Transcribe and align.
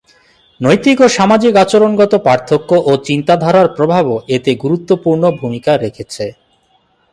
নৈতিক 0.59 0.97
ও 1.01 1.07
সামাজিক 1.17 1.53
আচরণগত 1.63 2.13
পার্থক্য 2.27 2.69
ও 2.89 2.91
চিন্তাধারার 3.07 3.67
প্রভাবও 3.77 4.15
এতে 4.35 4.51
গুরুত্বপূর্ণ 4.63 5.23
ভূমিকা 5.39 5.71
রেখেছে। 5.77 6.25